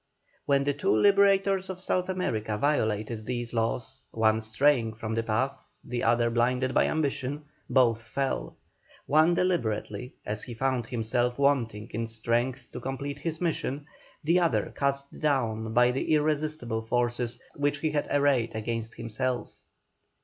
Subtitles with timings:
[0.47, 5.69] When the two liberators of South America violated these laws, one straying from the path,
[5.83, 8.55] the other blinded by ambition, both fell;
[9.05, 13.85] one deliberately, as he found himself wanting in strength to complete his mission;
[14.23, 19.55] the other cast down by the irresistible forces which he had arrayed against himself.